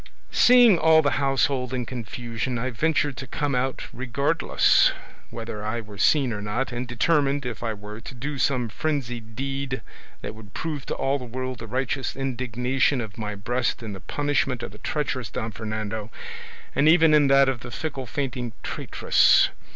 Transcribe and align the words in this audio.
"Seeing 0.31 0.79
all 0.79 1.03
the 1.03 1.19
household 1.21 1.75
in 1.75 1.85
confusion, 1.85 2.57
I 2.57 2.71
ventured 2.71 3.17
to 3.17 3.27
come 3.27 3.53
out 3.53 3.83
regardless 3.93 4.91
whether 5.29 5.63
I 5.63 5.79
were 5.79 5.99
seen 5.99 6.33
or 6.33 6.41
not, 6.41 6.71
and 6.71 6.87
determined, 6.87 7.45
if 7.45 7.61
I 7.61 7.75
were, 7.75 8.01
to 8.01 8.15
do 8.15 8.39
some 8.39 8.67
frenzied 8.67 9.35
deed 9.35 9.83
that 10.23 10.33
would 10.33 10.55
prove 10.55 10.87
to 10.87 10.95
all 10.95 11.19
the 11.19 11.25
world 11.25 11.59
the 11.59 11.67
righteous 11.67 12.15
indignation 12.15 12.99
of 12.99 13.19
my 13.19 13.35
breast 13.35 13.83
in 13.83 13.93
the 13.93 13.99
punishment 14.01 14.63
of 14.63 14.71
the 14.71 14.79
treacherous 14.79 15.29
Don 15.29 15.51
Fernando, 15.51 16.09
and 16.73 16.89
even 16.89 17.13
in 17.13 17.27
that 17.27 17.47
of 17.47 17.59
the 17.59 17.69
fickle 17.69 18.07
fainting 18.07 18.53
traitress. 18.63 19.49